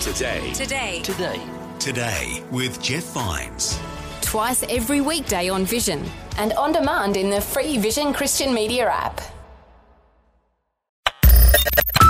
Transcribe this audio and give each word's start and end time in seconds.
Today. 0.00 0.50
Today. 0.54 1.02
Today. 1.02 1.40
Today 1.78 2.42
with 2.50 2.82
Jeff 2.82 3.04
Vines. 3.12 3.78
Twice 4.22 4.62
every 4.70 5.02
weekday 5.02 5.50
on 5.50 5.66
Vision 5.66 6.02
and 6.38 6.54
on 6.54 6.72
demand 6.72 7.18
in 7.18 7.28
the 7.28 7.38
free 7.38 7.76
Vision 7.76 8.14
Christian 8.14 8.54
Media 8.54 8.88
app. 8.88 9.20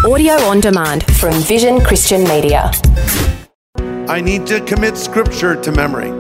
Audio 0.07 0.35
on 0.35 0.61
demand 0.61 1.05
from 1.17 1.35
Vision 1.41 1.81
Christian 1.81 2.23
Media. 2.23 2.71
I 4.09 4.21
need 4.21 4.47
to 4.47 4.61
commit 4.61 4.97
scripture 4.97 5.61
to 5.61 5.73
memory. 5.73 6.11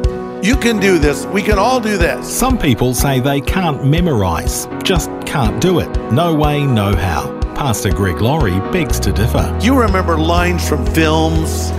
You 0.45 0.57
can 0.57 0.81
do 0.81 0.99
this. 0.99 1.25
We 1.27 1.41
can 1.41 1.57
all 1.57 1.79
do 1.79 1.97
this. 1.97 2.29
Some 2.29 2.59
people 2.59 2.95
say 2.95 3.21
they 3.21 3.41
can't 3.41 3.87
memorize, 3.87 4.67
just 4.83 5.09
can't 5.25 5.61
do 5.63 5.79
it. 5.79 5.97
No 6.11 6.35
way, 6.35 6.65
no 6.67 6.97
how. 6.97 7.40
Pastor 7.61 7.93
Greg 7.93 8.23
Laurie 8.23 8.59
begs 8.73 8.99
to 9.01 9.13
differ. 9.13 9.55
You 9.61 9.79
remember 9.79 10.17
lines 10.17 10.67
from 10.67 10.87
films. 10.95 11.71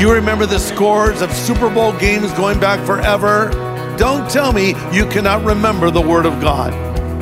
You 0.00 0.12
remember 0.12 0.46
the 0.46 0.60
scores 0.60 1.22
of 1.22 1.32
Super 1.32 1.68
Bowl 1.68 1.92
games 1.98 2.30
going 2.34 2.60
back 2.60 2.78
forever. 2.86 3.50
Don't 3.98 4.30
tell 4.30 4.52
me 4.52 4.76
you 4.92 5.06
cannot 5.06 5.44
remember 5.44 5.90
the 5.90 6.00
Word 6.00 6.24
of 6.24 6.40
God. 6.40 6.72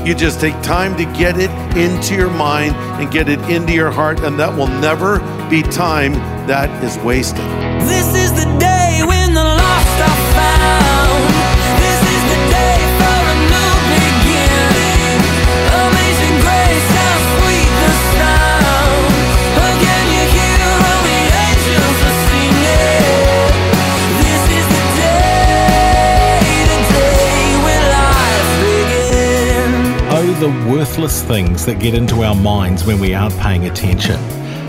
You 0.07 0.15
just 0.15 0.41
take 0.41 0.52
time 0.61 0.95
to 0.98 1.07
get 1.19 1.38
it 1.38 1.48
into 1.75 2.15
your 2.15 2.29
mind 2.29 2.75
and 3.01 3.11
get 3.11 3.30
it 3.30 3.41
into 3.48 3.73
your 3.73 3.91
heart, 3.91 4.21
and 4.21 4.38
that 4.38 4.55
will 4.55 4.66
never 4.66 5.21
be 5.49 5.63
time 5.63 6.13
that 6.47 6.69
is 6.85 6.99
wasted. 6.99 7.38
This 7.88 8.15
is 8.15 8.33
the 8.35 8.45
day 8.59 8.91
the 30.43 30.68
worthless 30.68 31.23
things 31.23 31.65
that 31.65 31.79
get 31.79 31.95
into 31.95 32.24
our 32.24 32.35
minds 32.35 32.85
when 32.85 32.98
we 32.98 33.15
aren't 33.15 33.38
paying 33.38 33.66
attention. 33.66 34.18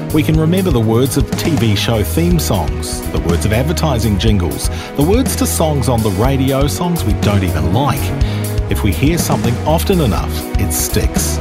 We 0.10 0.22
can 0.22 0.40
remember 0.40 0.70
the 0.70 0.80
words 0.80 1.18
of 1.18 1.24
TV 1.24 1.76
show 1.76 2.04
theme 2.04 2.38
songs, 2.38 3.02
the 3.10 3.20
words 3.22 3.44
of 3.44 3.54
advertising 3.54 4.20
jingles, 4.20 4.70
the 4.98 5.02
words 5.02 5.36
to 5.38 5.48
songs 5.48 5.90
on 5.90 6.04
the 6.04 6.12
radio, 6.12 6.68
songs 6.68 7.04
we 7.04 7.14
don't 7.22 7.44
even 7.44 7.74
like. 7.74 7.98
If 8.70 8.84
we 8.84 8.92
hear 8.92 9.18
something 9.18 9.56
often 9.66 10.02
enough, 10.02 10.32
it 10.60 10.72
sticks. 10.72 11.40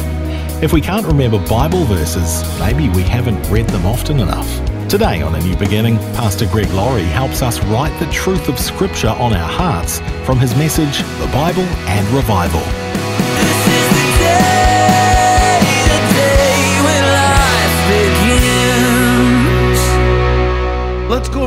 If 0.62 0.72
we 0.72 0.80
can't 0.80 1.05
remember 1.05 1.39
Bible 1.46 1.84
verses, 1.84 2.42
maybe 2.58 2.89
we 2.89 3.02
haven't 3.02 3.50
read 3.50 3.69
them 3.69 3.84
often 3.84 4.19
enough. 4.19 4.48
Today 4.89 5.20
on 5.20 5.34
A 5.34 5.41
New 5.41 5.58
Beginning, 5.58 5.98
Pastor 6.14 6.46
Greg 6.46 6.70
Laurie 6.70 7.02
helps 7.02 7.42
us 7.42 7.62
write 7.64 7.94
the 8.00 8.11
truth 8.11 8.48
of 8.48 8.58
Scripture 8.58 9.08
on 9.08 9.34
our 9.34 9.48
hearts 9.50 10.00
from 10.24 10.39
his 10.39 10.56
message, 10.56 11.00
The 11.20 11.30
Bible 11.34 11.64
and 11.86 12.08
Revival. 12.17 12.62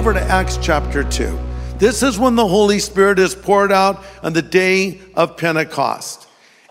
Over 0.05 0.13
to 0.13 0.21
Acts 0.27 0.59
chapter 0.61 1.03
2. 1.03 1.35
This 1.79 2.03
is 2.03 2.19
when 2.19 2.35
the 2.35 2.47
Holy 2.47 2.77
Spirit 2.77 3.17
is 3.17 3.33
poured 3.33 3.71
out 3.71 4.03
on 4.21 4.33
the 4.33 4.41
day 4.43 5.01
of 5.15 5.35
Pentecost. 5.35 6.27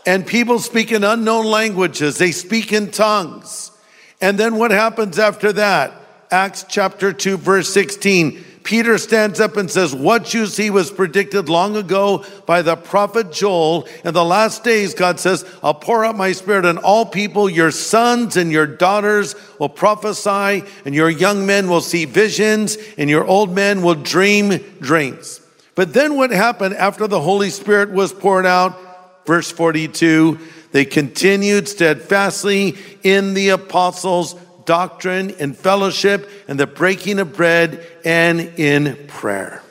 And 0.07 0.25
people 0.25 0.61
speak 0.61 0.93
in 0.93 1.03
unknown 1.03 1.45
languages, 1.47 2.17
they 2.17 2.31
speak 2.31 2.73
in 2.73 2.93
tongues. 2.93 3.73
And 4.21 4.39
then 4.39 4.55
what 4.55 4.71
happens 4.71 5.19
after 5.19 5.53
that? 5.55 5.95
Acts 6.31 6.65
chapter 6.69 7.13
2, 7.13 7.37
verse 7.39 7.75
16. 7.75 8.45
Peter 8.65 8.97
stands 8.97 9.41
up 9.41 9.59
and 9.59 9.71
says, 9.71 9.95
What 9.95 10.33
you 10.33 10.47
see 10.47 10.71
was 10.71 10.91
predicted 10.91 11.51
long 11.51 11.77
ago 11.77 12.25
by 12.47 12.63
the 12.63 12.77
prophet 12.77 13.31
Joel. 13.31 13.87
In 14.05 14.15
the 14.15 14.25
last 14.25 14.65
days, 14.65 14.95
God 14.95 15.21
says, 15.21 15.45
I'll 15.63 15.75
pour 15.75 16.03
out 16.05 16.17
my 16.17 16.33
spirit 16.33 16.65
on 16.65 16.79
all 16.79 17.05
people. 17.05 17.49
Your 17.49 17.71
sons 17.71 18.39
and 18.39 18.51
your 18.51 18.67
daughters 18.67 19.37
will 19.61 19.69
prophesy, 19.69 20.65
and 20.87 20.95
your 20.95 21.11
young 21.11 21.45
men 21.45 21.69
will 21.69 21.83
see 21.83 22.07
visions, 22.07 22.79
and 22.97 23.11
your 23.11 23.27
old 23.27 23.55
men 23.55 23.83
will 23.83 23.95
dream 23.95 24.59
dreams. 24.81 25.43
But 25.75 25.93
then 25.93 26.17
what 26.17 26.31
happened 26.31 26.75
after 26.75 27.07
the 27.07 27.21
Holy 27.21 27.51
Spirit 27.51 27.91
was 27.91 28.15
poured 28.15 28.47
out? 28.47 28.81
Verse 29.27 29.51
42 29.51 30.39
they 30.75 30.85
continued 30.85 31.69
steadfastly 31.69 32.77
in 33.05 33.35
the 33.35 33.51
apostles' 33.51 34.35
doctrine 34.65 35.35
and 35.39 35.57
fellowship 35.57 36.29
and 36.49 36.59
the 36.59 36.67
breaking 36.67 37.19
of 37.19 37.35
bread 37.35 37.87
and 38.05 38.41
in 38.41 39.07
prayer. 39.07 39.63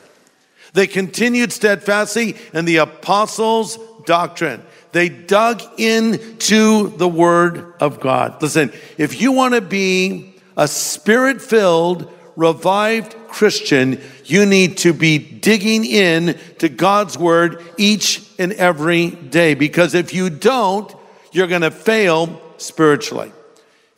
They 0.73 0.87
continued 0.87 1.51
steadfastly 1.51 2.35
in 2.53 2.65
the 2.65 2.77
apostles' 2.77 3.77
doctrine. 4.05 4.61
They 4.91 5.09
dug 5.09 5.61
into 5.77 6.89
the 6.97 7.07
word 7.07 7.73
of 7.79 7.99
God. 7.99 8.41
Listen, 8.41 8.71
if 8.97 9.21
you 9.21 9.31
want 9.31 9.55
to 9.55 9.61
be 9.61 10.35
a 10.55 10.67
spirit 10.67 11.41
filled, 11.41 12.11
revived 12.35 13.15
Christian, 13.27 13.99
you 14.25 14.45
need 14.45 14.77
to 14.79 14.93
be 14.93 15.17
digging 15.17 15.85
in 15.85 16.37
to 16.59 16.69
God's 16.69 17.17
word 17.17 17.63
each 17.77 18.27
and 18.37 18.53
every 18.53 19.09
day. 19.09 19.55
Because 19.55 19.95
if 19.95 20.13
you 20.13 20.29
don't, 20.29 20.93
you're 21.31 21.47
going 21.47 21.61
to 21.61 21.71
fail 21.71 22.39
spiritually. 22.57 23.31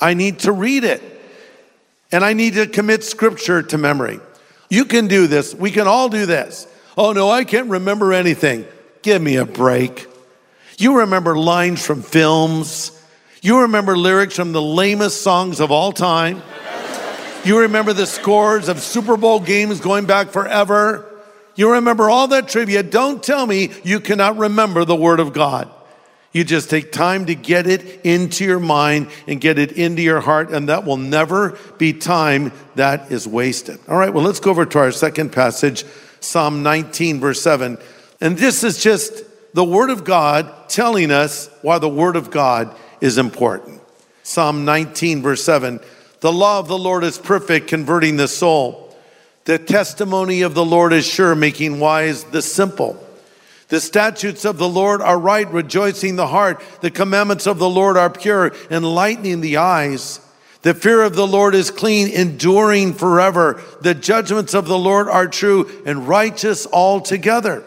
I 0.06 0.14
need 0.14 0.40
to 0.42 0.52
read 0.52 0.84
it. 0.84 1.02
And 2.12 2.24
I 2.24 2.34
need 2.34 2.54
to 2.54 2.68
commit 2.68 3.04
scripture 3.04 3.64
to 3.64 3.78
memory. 3.80 4.20
You 4.70 4.86
can 4.86 5.08
do 5.08 5.26
this. 5.26 5.56
We 5.56 5.72
can 5.72 5.88
all 5.88 6.10
do 6.10 6.28
this. 6.28 6.68
Oh 6.96 7.12
no, 7.12 7.32
I 7.32 7.44
can't 7.44 7.70
remember 7.70 8.14
anything. 8.14 8.68
Give 9.02 9.20
me 9.20 9.38
a 9.38 9.46
break. 9.46 10.08
You 10.78 11.00
remember 11.00 11.36
lines 11.36 11.84
from 11.84 12.04
films. 12.04 12.92
You 13.42 13.62
remember 13.62 13.98
lyrics 13.98 14.36
from 14.36 14.52
the 14.52 14.62
lamest 14.62 15.24
songs 15.24 15.60
of 15.60 15.72
all 15.72 15.92
time. 15.92 16.44
You 17.44 17.62
remember 17.62 17.92
the 17.92 18.06
scores 18.06 18.70
of 18.70 18.82
Super 18.82 19.18
Bowl 19.18 19.40
games 19.40 19.80
going 19.80 20.06
back 20.06 20.30
forever. 20.30 21.12
You 21.56 21.74
remember 21.74 22.12
all 22.12 22.28
that 22.28 22.48
trivia. 22.48 22.84
Don't 22.84 23.24
tell 23.24 23.48
me 23.48 23.72
you 23.84 24.00
cannot 24.00 24.38
remember 24.38 24.86
the 24.86 24.96
Word 24.96 25.20
of 25.20 25.34
God. 25.34 25.68
You 26.36 26.44
just 26.44 26.70
take 26.70 26.92
time 26.92 27.28
to 27.28 27.34
get 27.34 27.66
it 27.66 28.02
into 28.04 28.44
your 28.44 28.60
mind 28.60 29.08
and 29.26 29.40
get 29.40 29.58
it 29.58 29.72
into 29.72 30.02
your 30.02 30.20
heart, 30.20 30.50
and 30.50 30.68
that 30.68 30.84
will 30.84 30.98
never 30.98 31.58
be 31.78 31.94
time 31.94 32.52
that 32.76 33.10
is 33.10 33.26
wasted. 33.26 33.80
All 33.88 33.98
right, 33.98 34.14
well, 34.14 34.26
let's 34.26 34.42
go 34.42 34.52
over 34.52 34.66
to 34.66 34.80
our 34.80 34.92
second 34.92 35.32
passage, 35.32 35.86
Psalm 36.20 36.62
19, 36.62 37.22
verse 37.22 37.42
7. 37.42 37.78
And 38.20 38.38
this 38.38 38.66
is 38.66 38.84
just 38.84 39.24
the 39.54 39.64
Word 39.64 39.90
of 39.90 40.04
God 40.04 40.68
telling 40.68 41.10
us 41.10 41.50
why 41.62 41.80
the 41.80 41.88
Word 41.88 42.18
of 42.18 42.32
God 42.32 42.76
is 43.00 43.18
important. 43.18 43.80
Psalm 44.24 44.66
19, 44.66 45.22
verse 45.22 45.42
7. 45.42 45.80
The 46.20 46.34
law 46.34 46.60
of 46.60 46.68
the 46.68 46.78
Lord 46.78 47.06
is 47.06 47.18
perfect, 47.18 47.70
converting 47.70 48.18
the 48.18 48.28
soul. 48.28 48.94
The 49.46 49.58
testimony 49.58 50.42
of 50.42 50.54
the 50.54 50.66
Lord 50.66 50.92
is 50.92 51.06
sure, 51.06 51.34
making 51.34 51.80
wise 51.80 52.26
the 52.26 52.42
simple. 52.42 53.02
The 53.76 53.82
statutes 53.82 54.46
of 54.46 54.58
the 54.58 54.70
Lord 54.70 55.02
are 55.02 55.20
right, 55.20 55.52
rejoicing 55.52 56.16
the 56.16 56.28
heart. 56.28 56.64
The 56.80 56.90
commandments 56.90 57.46
of 57.46 57.60
the 57.60 57.70
Lord 57.70 57.98
are 57.98 58.10
pure, 58.10 58.56
enlightening 58.72 59.42
the 59.42 59.58
eyes. 59.58 60.22
The 60.62 60.74
fear 60.74 61.04
of 61.04 61.18
the 61.18 61.28
Lord 61.28 61.54
is 61.54 61.72
clean, 61.72 62.08
enduring 62.08 62.94
forever. 62.94 63.62
The 63.82 63.94
judgments 63.94 64.54
of 64.54 64.68
the 64.68 64.78
Lord 64.78 65.10
are 65.10 65.28
true 65.28 65.70
and 65.86 66.08
righteous 66.08 66.66
altogether. 66.72 67.66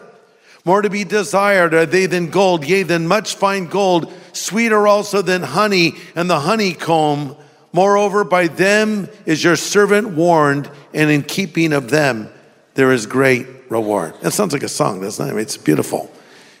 More 0.65 0.81
to 0.81 0.89
be 0.89 1.03
desired 1.03 1.75
are 1.75 1.85
they 1.85 2.07
than 2.07 2.31
gold, 2.31 2.65
yea, 2.65 2.81
than 2.81 3.07
much 3.07 3.35
fine 3.35 3.67
gold, 3.67 4.11
sweeter 4.33 4.87
also 4.87 5.21
than 5.21 5.43
honey 5.43 5.93
and 6.15 6.27
the 6.27 6.39
honeycomb. 6.39 7.35
Moreover, 7.71 8.23
by 8.23 8.47
them 8.47 9.09
is 9.27 9.43
your 9.43 9.55
servant 9.55 10.09
warned, 10.09 10.71
and 10.91 11.11
in 11.11 11.21
keeping 11.21 11.71
of 11.71 11.91
them 11.91 12.29
there 12.73 12.91
is 12.91 13.05
great 13.05 13.58
reward. 13.69 14.15
That 14.21 14.31
sounds 14.31 14.53
like 14.53 14.63
a 14.63 14.69
song, 14.69 15.01
doesn't 15.01 15.25
it? 15.25 15.29
I 15.29 15.33
mean, 15.33 15.41
it's 15.41 15.57
beautiful. 15.57 16.11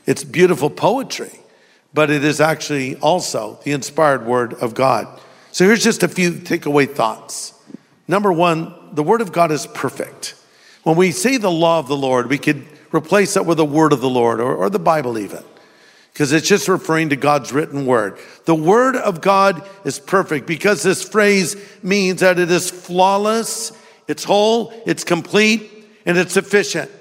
It's 0.05 0.23
beautiful 0.23 0.69
poetry, 0.69 1.39
but 1.93 2.09
it 2.09 2.23
is 2.23 2.39
actually 2.41 2.95
also 2.97 3.59
the 3.63 3.71
inspired 3.71 4.25
word 4.25 4.53
of 4.55 4.73
God. 4.73 5.19
So 5.51 5.65
here's 5.65 5.83
just 5.83 6.03
a 6.03 6.07
few 6.07 6.31
takeaway 6.33 6.89
thoughts. 6.89 7.53
Number 8.07 8.31
one, 8.31 8.73
the 8.93 9.03
word 9.03 9.21
of 9.21 9.31
God 9.31 9.51
is 9.51 9.67
perfect. 9.67 10.35
When 10.83 10.95
we 10.95 11.11
say 11.11 11.37
the 11.37 11.51
law 11.51 11.79
of 11.79 11.87
the 11.87 11.97
Lord, 11.97 12.29
we 12.29 12.37
could 12.37 12.65
replace 12.93 13.35
that 13.35 13.45
with 13.45 13.57
the 13.57 13.65
word 13.65 13.93
of 13.93 14.01
the 14.01 14.09
Lord 14.09 14.39
or, 14.39 14.55
or 14.55 14.69
the 14.69 14.79
Bible 14.79 15.17
even 15.17 15.43
because 16.19 16.33
it's 16.33 16.49
just 16.49 16.67
referring 16.67 17.07
to 17.09 17.15
God's 17.15 17.53
written 17.53 17.85
word. 17.85 18.17
The 18.43 18.53
word 18.53 18.97
of 18.97 19.21
God 19.21 19.65
is 19.85 19.99
perfect 19.99 20.47
because 20.47 20.83
this 20.83 21.07
phrase 21.07 21.55
means 21.81 22.19
that 22.19 22.37
it 22.39 22.51
is 22.51 22.69
flawless, 22.69 23.71
it's 24.05 24.25
whole, 24.25 24.73
it's 24.85 25.05
complete, 25.05 25.71
and 26.05 26.17
it's 26.17 26.33
sufficient. 26.33 26.91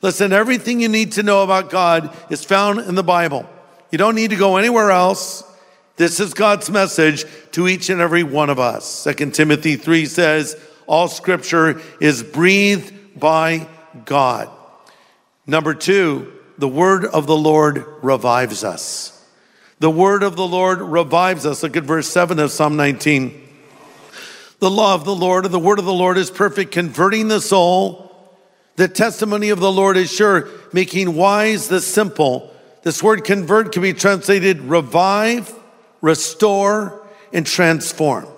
Listen, 0.00 0.32
everything 0.32 0.80
you 0.80 0.88
need 0.88 1.12
to 1.12 1.22
know 1.22 1.42
about 1.42 1.70
God 1.70 2.14
is 2.30 2.44
found 2.44 2.80
in 2.80 2.94
the 2.94 3.02
Bible. 3.02 3.48
You 3.90 3.98
don't 3.98 4.14
need 4.14 4.30
to 4.30 4.36
go 4.36 4.56
anywhere 4.56 4.90
else. 4.90 5.42
This 5.96 6.20
is 6.20 6.34
God's 6.34 6.70
message 6.70 7.24
to 7.52 7.66
each 7.66 7.90
and 7.90 8.00
every 8.00 8.22
one 8.22 8.50
of 8.50 8.60
us. 8.60 9.04
2 9.04 9.30
Timothy 9.30 9.76
3 9.76 10.06
says, 10.06 10.56
all 10.86 11.08
scripture 11.08 11.80
is 12.00 12.22
breathed 12.22 13.18
by 13.18 13.68
God. 14.04 14.48
Number 15.46 15.74
two, 15.74 16.32
the 16.56 16.68
word 16.68 17.04
of 17.04 17.26
the 17.26 17.36
Lord 17.36 17.84
revives 18.02 18.64
us. 18.64 19.14
The 19.80 19.90
word 19.90 20.22
of 20.22 20.34
the 20.36 20.46
Lord 20.46 20.80
revives 20.80 21.46
us. 21.46 21.62
Look 21.62 21.76
at 21.76 21.84
verse 21.84 22.08
7 22.08 22.38
of 22.38 22.50
Psalm 22.50 22.76
19. 22.76 23.48
The 24.60 24.70
law 24.70 24.94
of 24.94 25.04
the 25.04 25.14
Lord, 25.14 25.46
or 25.46 25.48
the 25.48 25.58
word 25.58 25.78
of 25.78 25.84
the 25.84 25.92
Lord 25.92 26.18
is 26.18 26.30
perfect, 26.30 26.72
converting 26.72 27.28
the 27.28 27.40
soul. 27.40 28.07
The 28.78 28.86
testimony 28.86 29.50
of 29.50 29.58
the 29.58 29.72
Lord 29.72 29.96
is 29.96 30.08
sure, 30.08 30.48
making 30.72 31.16
wise 31.16 31.66
the 31.66 31.80
simple. 31.80 32.54
This 32.84 33.02
word 33.02 33.24
convert 33.24 33.72
can 33.72 33.82
be 33.82 33.92
translated 33.92 34.60
revive, 34.60 35.52
restore, 36.00 37.04
and 37.32 37.44
transform. 37.44 38.28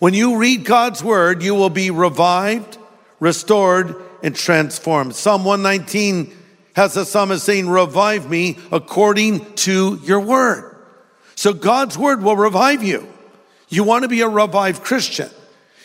When 0.00 0.12
you 0.12 0.38
read 0.38 0.64
God's 0.64 1.04
word, 1.04 1.40
you 1.40 1.54
will 1.54 1.70
be 1.70 1.92
revived, 1.92 2.78
restored, 3.20 3.94
and 4.24 4.34
transformed. 4.34 5.14
Psalm 5.14 5.44
119 5.44 6.36
has 6.74 6.94
the 6.94 7.04
psalmist 7.04 7.46
saying, 7.46 7.68
Revive 7.68 8.28
me 8.28 8.58
according 8.72 9.54
to 9.54 10.00
your 10.02 10.18
word. 10.18 10.74
So 11.36 11.52
God's 11.52 11.96
word 11.96 12.24
will 12.24 12.36
revive 12.36 12.82
you. 12.82 13.06
You 13.68 13.84
want 13.84 14.02
to 14.02 14.08
be 14.08 14.22
a 14.22 14.28
revived 14.28 14.82
Christian, 14.82 15.30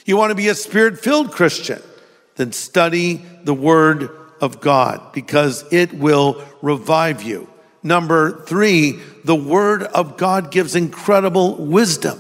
you 0.07 0.17
want 0.17 0.31
to 0.31 0.35
be 0.35 0.47
a 0.47 0.55
spirit 0.55 0.97
filled 0.97 1.31
Christian, 1.31 1.83
then 2.39 2.53
study 2.53 3.21
the 3.43 3.53
word 3.53 4.09
of 4.39 4.61
God 4.61 5.11
because 5.11 5.65
it 5.73 5.93
will 5.93 6.41
revive 6.61 7.21
you. 7.21 7.49
Number 7.83 8.45
three, 8.45 8.97
the 9.25 9.35
word 9.35 9.83
of 9.83 10.15
God 10.15 10.49
gives 10.49 10.73
incredible 10.73 11.55
wisdom. 11.55 12.17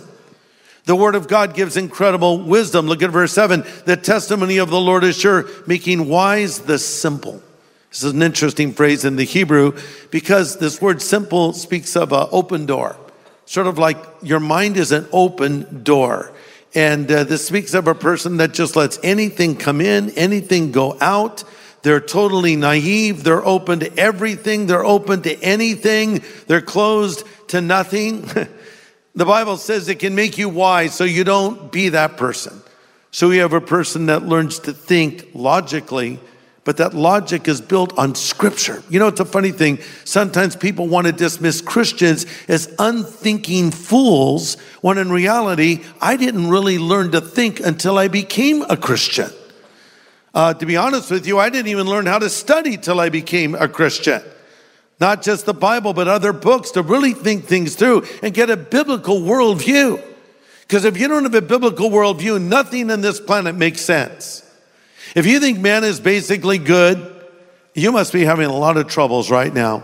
The 0.83 0.95
word 0.95 1.15
of 1.15 1.29
God 1.29 1.53
gives 1.55 1.77
incredible 1.77 2.39
wisdom. 2.39 2.87
Look 2.87 3.01
at 3.01 3.11
verse 3.11 3.31
7. 3.31 3.63
The 3.85 3.95
testimony 3.95 4.57
of 4.57 4.69
the 4.69 4.79
Lord 4.79 5.05
is 5.05 5.17
sure, 5.17 5.45
making 5.65 6.09
wise 6.09 6.59
the 6.59 6.79
simple. 6.79 7.41
This 7.89 8.03
is 8.03 8.11
an 8.11 8.21
interesting 8.21 8.73
phrase 8.73 9.05
in 9.05 9.15
the 9.15 9.23
Hebrew 9.23 9.79
because 10.11 10.57
this 10.57 10.81
word 10.81 11.01
simple 11.01 11.53
speaks 11.53 11.95
of 11.95 12.11
an 12.11 12.27
open 12.33 12.65
door, 12.65 12.97
sort 13.45 13.67
of 13.67 13.77
like 13.77 13.97
your 14.21 14.41
mind 14.41 14.75
is 14.75 14.91
an 14.91 15.07
open 15.13 15.83
door. 15.83 16.33
And 16.75 17.11
uh, 17.11 17.23
this 17.23 17.47
speaks 17.47 17.73
of 17.73 17.87
a 17.87 17.95
person 17.95 18.37
that 18.37 18.53
just 18.53 18.75
lets 18.75 18.99
anything 19.01 19.55
come 19.55 19.81
in, 19.81 20.11
anything 20.11 20.71
go 20.71 20.97
out. 21.01 21.43
They're 21.81 22.01
totally 22.01 22.55
naive. 22.55 23.23
They're 23.23 23.45
open 23.45 23.79
to 23.79 23.97
everything. 23.97 24.67
They're 24.67 24.85
open 24.85 25.21
to 25.23 25.39
anything. 25.41 26.23
They're 26.47 26.61
closed 26.61 27.23
to 27.49 27.61
nothing. 27.61 28.21
the 29.15 29.25
Bible 29.25 29.57
says 29.57 29.87
it 29.87 29.99
can 29.99 30.13
make 30.13 30.37
you 30.37 30.49
wise 30.49 30.93
so 30.93 31.05
you 31.05 31.23
don't 31.23 31.71
be 31.71 31.89
that 31.89 32.17
person. 32.17 32.61
So 33.11 33.29
we 33.29 33.37
have 33.37 33.53
a 33.53 33.61
person 33.61 34.07
that 34.07 34.23
learns 34.23 34.59
to 34.59 34.73
think 34.73 35.29
logically 35.33 36.19
but 36.69 36.77
that 36.77 36.93
logic 36.93 37.47
is 37.47 37.61
built 37.61 37.97
on 37.97 38.13
scripture. 38.13 38.83
You 38.91 38.99
know, 38.99 39.07
it's 39.07 39.19
a 39.19 39.25
funny 39.25 39.49
thing. 39.49 39.79
Sometimes 40.05 40.55
people 40.55 40.87
want 40.87 41.07
to 41.07 41.11
dismiss 41.11 41.61
Christians 41.61 42.27
as 42.47 42.71
unthinking 42.77 43.71
fools, 43.71 44.53
when 44.81 44.99
in 44.99 45.11
reality, 45.11 45.83
I 45.99 46.15
didn't 46.15 46.47
really 46.47 46.77
learn 46.77 47.09
to 47.13 47.21
think 47.21 47.59
until 47.59 47.97
I 47.97 48.07
became 48.07 48.61
a 48.69 48.77
Christian. 48.77 49.31
Uh, 50.31 50.53
to 50.53 50.63
be 50.67 50.77
honest 50.77 51.09
with 51.09 51.25
you, 51.25 51.39
I 51.39 51.49
didn't 51.49 51.69
even 51.69 51.87
learn 51.87 52.05
how 52.05 52.19
to 52.19 52.29
study 52.29 52.77
till 52.77 52.99
I 52.99 53.09
became 53.09 53.55
a 53.55 53.67
Christian. 53.67 54.21
Not 54.99 55.23
just 55.23 55.47
the 55.47 55.55
Bible, 55.55 55.95
but 55.95 56.07
other 56.07 56.33
books 56.33 56.69
to 56.73 56.83
really 56.83 57.13
think 57.13 57.45
things 57.45 57.73
through 57.73 58.05
and 58.21 58.31
get 58.31 58.51
a 58.51 58.57
biblical 58.57 59.21
worldview. 59.21 60.03
Because 60.61 60.85
if 60.85 60.99
you 60.99 61.07
don't 61.07 61.23
have 61.23 61.33
a 61.33 61.41
biblical 61.41 61.89
worldview, 61.89 62.39
nothing 62.39 62.91
in 62.91 63.01
this 63.01 63.19
planet 63.19 63.55
makes 63.55 63.81
sense. 63.81 64.45
If 65.15 65.25
you 65.25 65.39
think 65.39 65.59
man 65.59 65.83
is 65.83 65.99
basically 65.99 66.57
good, 66.57 67.15
you 67.73 67.91
must 67.91 68.13
be 68.13 68.25
having 68.25 68.47
a 68.47 68.55
lot 68.55 68.77
of 68.77 68.87
troubles 68.87 69.31
right 69.31 69.53
now. 69.53 69.83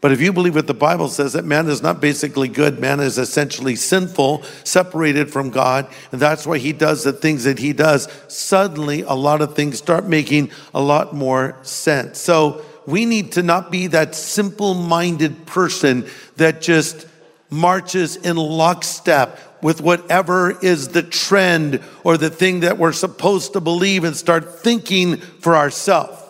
But 0.00 0.12
if 0.12 0.20
you 0.20 0.34
believe 0.34 0.54
what 0.54 0.66
the 0.66 0.74
Bible 0.74 1.08
says, 1.08 1.32
that 1.32 1.46
man 1.46 1.66
is 1.66 1.80
not 1.80 1.98
basically 1.98 2.48
good, 2.48 2.78
man 2.78 3.00
is 3.00 3.16
essentially 3.16 3.74
sinful, 3.74 4.42
separated 4.62 5.32
from 5.32 5.48
God, 5.48 5.86
and 6.12 6.20
that's 6.20 6.46
why 6.46 6.58
he 6.58 6.74
does 6.74 7.04
the 7.04 7.12
things 7.14 7.44
that 7.44 7.58
he 7.58 7.72
does, 7.72 8.06
suddenly 8.28 9.00
a 9.00 9.14
lot 9.14 9.40
of 9.40 9.56
things 9.56 9.78
start 9.78 10.06
making 10.06 10.50
a 10.74 10.80
lot 10.82 11.14
more 11.14 11.56
sense. 11.62 12.18
So 12.18 12.62
we 12.86 13.06
need 13.06 13.32
to 13.32 13.42
not 13.42 13.70
be 13.70 13.86
that 13.86 14.14
simple 14.14 14.74
minded 14.74 15.46
person 15.46 16.06
that 16.36 16.60
just 16.60 17.06
marches 17.50 18.16
in 18.16 18.36
lockstep 18.36 19.38
with 19.62 19.80
whatever 19.80 20.58
is 20.62 20.88
the 20.88 21.02
trend 21.02 21.82
or 22.02 22.18
the 22.18 22.30
thing 22.30 22.60
that 22.60 22.76
we're 22.78 22.92
supposed 22.92 23.54
to 23.54 23.60
believe 23.60 24.04
and 24.04 24.16
start 24.16 24.60
thinking 24.60 25.16
for 25.16 25.56
ourselves. 25.56 26.20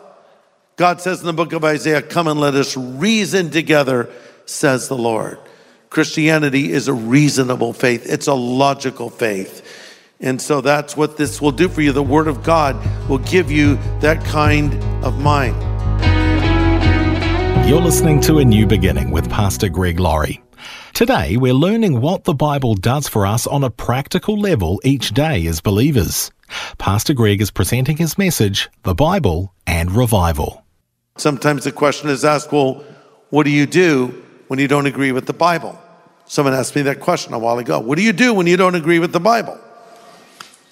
God 0.77 1.01
says 1.01 1.21
in 1.21 1.27
the 1.27 1.33
book 1.33 1.53
of 1.53 1.65
Isaiah, 1.65 2.03
Come 2.03 2.29
and 2.29 2.39
let 2.39 2.55
us 2.55 2.77
reason 2.77 3.51
together, 3.51 4.11
says 4.47 4.89
the 4.89 4.97
Lord. 4.97 5.39
Christianity 5.91 6.73
is 6.73 6.89
a 6.89 6.93
reasonable 6.93 7.73
faith, 7.73 8.07
it's 8.07 8.27
a 8.27 8.35
logical 8.35 9.11
faith. 9.11 9.63
And 10.21 10.41
so 10.41 10.61
that's 10.61 10.97
what 10.97 11.17
this 11.17 11.41
will 11.41 11.53
do 11.53 11.69
for 11.69 11.81
you. 11.83 11.93
The 11.93 12.03
Word 12.03 12.29
of 12.29 12.43
God 12.43 12.77
will 13.09 13.19
give 13.19 13.51
you 13.51 13.77
that 14.01 14.25
kind 14.25 14.75
of 15.05 15.19
mind. 15.21 15.61
You're 17.69 17.81
listening 17.81 18.21
to 18.23 18.39
A 18.39 18.45
New 18.45 18.67
Beginning 18.67 19.11
with 19.11 19.29
Pastor 19.29 19.69
Greg 19.69 19.99
Laurie. 19.99 20.44
Today, 20.95 21.37
we're 21.37 21.55
learning 21.55 22.01
what 22.01 22.23
the 22.23 22.35
Bible 22.35 22.77
does 22.77 23.09
for 23.09 23.27
us 23.27 23.49
on 23.49 23.65
a 23.65 23.69
practical 23.69 24.39
level 24.39 24.81
each 24.85 25.11
day 25.11 25.45
as 25.49 25.61
believers. 25.61 26.31
Pastor 26.79 27.13
Greg 27.15 27.41
is 27.41 27.51
presenting 27.51 27.97
his 27.97 28.17
message, 28.17 28.71
The 28.85 28.95
Bible 28.95 29.53
and 29.67 29.91
Revival. 29.91 30.65
Sometimes 31.17 31.65
the 31.65 31.73
question 31.73 32.11
is 32.11 32.25
asked, 32.25 32.53
well, 32.53 32.85
what 33.31 33.43
do 33.43 33.51
you 33.51 33.67
do 33.67 34.23
when 34.47 34.61
you 34.61 34.69
don't 34.69 34.87
agree 34.87 35.11
with 35.11 35.27
the 35.27 35.33
Bible? 35.33 35.77
Someone 36.27 36.55
asked 36.55 36.77
me 36.77 36.83
that 36.83 37.01
question 37.01 37.35
a 37.35 37.41
while 37.41 37.59
ago. 37.59 37.81
What 37.81 37.99
do 37.99 38.05
you 38.05 38.13
do 38.13 38.33
when 38.33 38.47
you 38.47 38.57
don't 38.57 38.77
agree 38.77 39.01
with 39.01 39.13
the 39.13 39.19
Bible? 39.19 39.59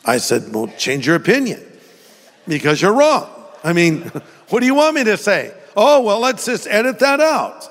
I 0.05 0.19
said, 0.19 0.55
well, 0.55 0.69
change 0.79 1.05
your 1.05 1.17
opinion 1.17 1.61
because 2.47 2.81
you're 2.81 2.95
wrong. 2.95 3.29
I 3.65 3.73
mean, 3.73 4.03
what 4.51 4.61
do 4.61 4.67
you 4.67 4.77
want 4.77 4.95
me 4.95 5.03
to 5.03 5.17
say? 5.17 5.53
Oh, 5.77 6.01
well, 6.01 6.21
let's 6.21 6.47
just 6.47 6.69
edit 6.69 7.01
that 7.01 7.19
out. 7.19 7.69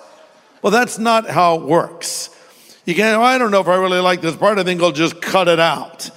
Well, 0.62 0.72
that's 0.72 1.00
not 1.00 1.30
how 1.30 1.56
it 1.56 1.62
works. 1.62 2.30
You 2.86 2.96
can't, 2.96 3.20
oh, 3.20 3.24
I 3.24 3.38
don't 3.38 3.52
know 3.52 3.62
if 3.62 3.68
I 3.68 3.76
really 3.76 4.00
like 4.00 4.22
this 4.22 4.36
part. 4.36 4.58
I 4.58 4.64
think 4.64 4.82
I'll 4.82 4.92
just 4.92 5.22
cut 5.22 5.48
it 5.48 5.60
out. 5.60 6.10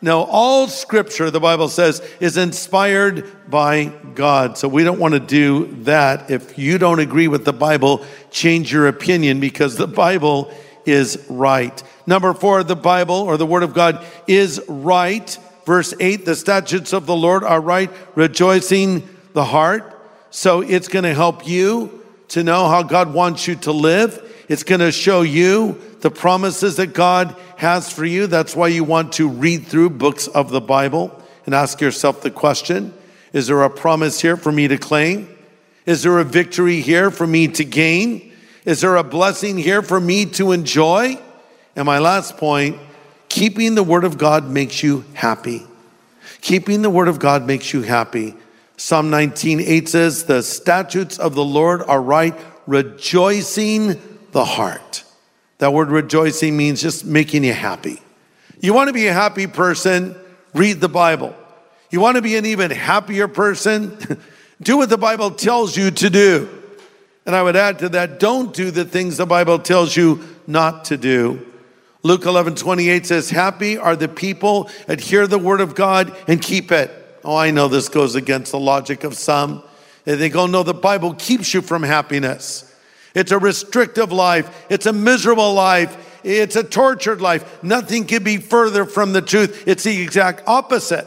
No, 0.00 0.22
all 0.24 0.68
scripture, 0.68 1.30
the 1.30 1.40
Bible 1.40 1.68
says, 1.68 2.00
is 2.20 2.36
inspired 2.36 3.50
by 3.50 3.86
God. 4.14 4.56
So 4.56 4.68
we 4.68 4.84
don't 4.84 5.00
want 5.00 5.14
to 5.14 5.20
do 5.20 5.66
that. 5.84 6.30
If 6.30 6.56
you 6.56 6.78
don't 6.78 7.00
agree 7.00 7.26
with 7.26 7.44
the 7.44 7.52
Bible, 7.52 8.04
change 8.30 8.72
your 8.72 8.86
opinion 8.86 9.40
because 9.40 9.76
the 9.76 9.88
Bible 9.88 10.52
is 10.86 11.24
right. 11.28 11.82
Number 12.06 12.32
four, 12.32 12.62
the 12.62 12.76
Bible 12.76 13.16
or 13.16 13.36
the 13.36 13.46
Word 13.46 13.64
of 13.64 13.74
God 13.74 14.04
is 14.26 14.62
right. 14.68 15.36
Verse 15.66 15.92
eight, 16.00 16.24
the 16.24 16.36
statutes 16.36 16.92
of 16.92 17.06
the 17.06 17.16
Lord 17.16 17.44
are 17.44 17.60
right, 17.60 17.90
rejoicing 18.14 19.06
the 19.34 19.44
heart. 19.44 20.00
So 20.30 20.60
it's 20.60 20.88
going 20.88 21.04
to 21.04 21.14
help 21.14 21.46
you 21.46 22.04
to 22.28 22.44
know 22.44 22.68
how 22.68 22.82
God 22.82 23.12
wants 23.12 23.46
you 23.48 23.56
to 23.56 23.72
live. 23.72 24.24
It's 24.48 24.62
going 24.62 24.80
to 24.80 24.92
show 24.92 25.22
you 25.22 25.80
the 26.00 26.10
promises 26.10 26.76
that 26.76 26.88
God 26.88 27.34
has 27.56 27.92
for 27.92 28.04
you. 28.04 28.26
That's 28.26 28.54
why 28.54 28.68
you 28.68 28.84
want 28.84 29.14
to 29.14 29.28
read 29.28 29.66
through 29.66 29.90
books 29.90 30.28
of 30.28 30.50
the 30.50 30.60
Bible 30.60 31.22
and 31.46 31.54
ask 31.54 31.80
yourself 31.80 32.22
the 32.22 32.30
question 32.30 32.94
Is 33.32 33.46
there 33.46 33.62
a 33.62 33.70
promise 33.70 34.20
here 34.20 34.36
for 34.36 34.52
me 34.52 34.68
to 34.68 34.78
claim? 34.78 35.34
Is 35.86 36.02
there 36.02 36.18
a 36.18 36.24
victory 36.24 36.80
here 36.80 37.10
for 37.10 37.26
me 37.26 37.48
to 37.48 37.64
gain? 37.64 38.32
Is 38.64 38.82
there 38.82 38.96
a 38.96 39.04
blessing 39.04 39.56
here 39.56 39.80
for 39.80 39.98
me 39.98 40.26
to 40.26 40.52
enjoy? 40.52 41.18
And 41.74 41.86
my 41.86 41.98
last 41.98 42.36
point 42.36 42.78
keeping 43.28 43.74
the 43.74 43.82
Word 43.82 44.04
of 44.04 44.18
God 44.18 44.50
makes 44.50 44.82
you 44.82 45.04
happy. 45.14 45.66
Keeping 46.40 46.82
the 46.82 46.90
Word 46.90 47.08
of 47.08 47.18
God 47.18 47.46
makes 47.46 47.72
you 47.72 47.82
happy. 47.82 48.34
Psalm 48.76 49.10
19, 49.10 49.60
8 49.60 49.88
says, 49.88 50.24
The 50.24 50.42
statutes 50.42 51.18
of 51.18 51.34
the 51.34 51.44
Lord 51.44 51.82
are 51.82 52.00
right, 52.00 52.38
rejoicing 52.66 54.00
the 54.32 54.44
heart. 54.44 55.04
That 55.58 55.72
word 55.72 55.90
rejoicing 55.90 56.56
means 56.56 56.80
just 56.80 57.04
making 57.04 57.44
you 57.44 57.52
happy. 57.52 58.00
You 58.60 58.74
want 58.74 58.88
to 58.88 58.92
be 58.92 59.06
a 59.06 59.12
happy 59.12 59.46
person, 59.46 60.16
read 60.54 60.80
the 60.80 60.88
Bible. 60.88 61.34
You 61.90 62.00
want 62.00 62.16
to 62.16 62.22
be 62.22 62.36
an 62.36 62.46
even 62.46 62.70
happier 62.70 63.28
person, 63.28 64.20
do 64.62 64.76
what 64.76 64.88
the 64.88 64.98
Bible 64.98 65.30
tells 65.30 65.76
you 65.76 65.90
to 65.90 66.10
do. 66.10 66.48
And 67.26 67.34
I 67.34 67.42
would 67.42 67.56
add 67.56 67.80
to 67.80 67.88
that, 67.90 68.18
don't 68.18 68.54
do 68.54 68.70
the 68.70 68.84
things 68.84 69.16
the 69.16 69.26
Bible 69.26 69.58
tells 69.58 69.96
you 69.96 70.24
not 70.46 70.86
to 70.86 70.96
do. 70.96 71.44
Luke 72.02 72.24
11, 72.24 72.54
28 72.54 73.06
says, 73.06 73.30
Happy 73.30 73.76
are 73.76 73.96
the 73.96 74.08
people 74.08 74.70
that 74.86 75.00
hear 75.00 75.26
the 75.26 75.38
word 75.38 75.60
of 75.60 75.74
God 75.74 76.16
and 76.26 76.40
keep 76.40 76.72
it. 76.72 76.90
Oh, 77.24 77.36
I 77.36 77.50
know 77.50 77.68
this 77.68 77.88
goes 77.88 78.14
against 78.14 78.52
the 78.52 78.58
logic 78.58 79.04
of 79.04 79.14
some. 79.14 79.62
They 80.04 80.16
think, 80.16 80.34
oh 80.36 80.46
no, 80.46 80.62
the 80.62 80.72
Bible 80.72 81.14
keeps 81.14 81.52
you 81.52 81.60
from 81.60 81.82
happiness. 81.82 82.67
It's 83.18 83.32
a 83.32 83.38
restrictive 83.38 84.12
life. 84.12 84.66
It's 84.70 84.86
a 84.86 84.92
miserable 84.92 85.52
life. 85.52 86.20
It's 86.22 86.54
a 86.54 86.62
tortured 86.62 87.20
life. 87.20 87.62
Nothing 87.64 88.04
can 88.04 88.22
be 88.22 88.36
further 88.36 88.84
from 88.84 89.12
the 89.12 89.20
truth. 89.20 89.66
It's 89.66 89.82
the 89.82 90.00
exact 90.00 90.44
opposite. 90.46 91.06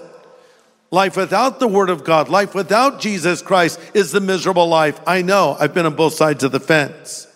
Life 0.92 1.16
without 1.16 1.62
the 1.62 1.70
Word 1.70 1.90
of 1.90 2.04
God, 2.04 2.28
life 2.28 2.54
without 2.54 3.00
Jesus 3.00 3.42
Christ 3.42 3.80
is 3.94 4.12
the 4.12 4.20
miserable 4.20 4.68
life. 4.68 5.00
I 5.08 5.22
know, 5.22 5.56
I've 5.58 5.74
been 5.74 5.86
on 5.86 5.96
both 5.96 6.14
sides 6.16 6.44
of 6.44 6.52
the 6.52 6.60
fence. 6.60 7.28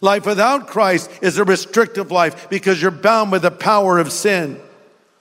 Life 0.00 0.26
without 0.26 0.66
Christ 0.66 1.08
is 1.22 1.38
a 1.38 1.44
restrictive 1.44 2.10
life 2.10 2.50
because 2.50 2.82
you're 2.82 2.90
bound 2.90 3.30
by 3.30 3.38
the 3.38 3.52
power 3.52 3.98
of 4.00 4.10
sin. 4.10 4.60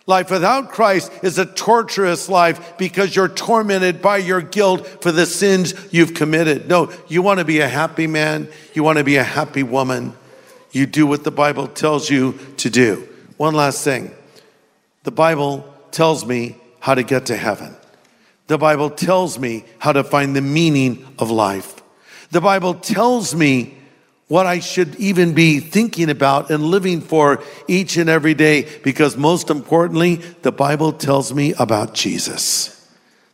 Life 0.07 0.29
without 0.29 0.71
Christ 0.71 1.12
is 1.24 1.39
a 1.39 1.47
torturous 1.47 2.29
life 2.29 2.77
because 2.77 3.15
you're 3.15 3.27
tormented 3.27 4.03
by 4.03 4.17
your 4.17 4.41
guilt 4.41 5.01
for 5.01 5.12
the 5.12 5.25
sins 5.25 5.74
you've 5.91 6.13
committed. 6.13 6.67
No, 6.67 6.91
you 7.07 7.24
want 7.24 7.39
to 7.39 7.45
be 7.45 7.59
a 7.59 7.67
happy 7.67 8.05
man, 8.05 8.47
you 8.74 8.83
want 8.83 9.00
to 9.00 9.03
be 9.03 9.15
a 9.15 9.24
happy 9.24 9.63
woman. 9.63 10.13
You 10.71 10.85
do 10.85 11.07
what 11.07 11.24
the 11.24 11.31
Bible 11.31 11.67
tells 11.67 12.09
you 12.09 12.38
to 12.57 12.69
do. 12.69 13.07
One 13.38 13.55
last 13.55 13.83
thing 13.83 14.12
the 15.03 15.12
Bible 15.12 15.74
tells 15.91 16.25
me 16.25 16.57
how 16.79 16.93
to 16.93 17.03
get 17.03 17.27
to 17.27 17.35
heaven. 17.35 17.75
The 18.47 18.59
Bible 18.59 18.91
tells 18.91 19.39
me 19.39 19.65
how 19.79 19.91
to 19.91 20.03
find 20.03 20.35
the 20.35 20.41
meaning 20.41 21.07
of 21.17 21.31
life. 21.31 21.81
The 22.29 22.41
Bible 22.41 22.75
tells 22.75 23.33
me 23.33 23.75
what 24.27 24.46
I 24.48 24.60
should 24.60 24.96
even 24.96 25.34
be 25.34 25.60
thinking 25.60 26.10
about 26.10 26.50
and 26.50 26.63
living 26.63 27.01
for 27.01 27.44
each 27.67 27.98
and 27.98 28.10
every 28.10 28.34
day 28.34 28.67
because 28.84 29.15
most 29.17 29.50
importantly, 29.50 30.15
the 30.41 30.51
Bible 30.51 30.94
tells 30.94 31.34
me 31.34 31.53
about 31.60 31.94
Jesus. 31.94 32.72